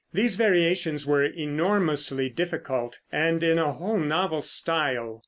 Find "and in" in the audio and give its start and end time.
3.11-3.59